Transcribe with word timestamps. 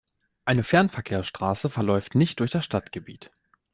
Eine 0.45 0.63
Fernverkehrsstraße 0.63 1.69
verläuft 1.69 2.15
nicht 2.15 2.39
durch 2.39 2.49
das 2.49 2.65
Stadtgebiet. 2.65 3.29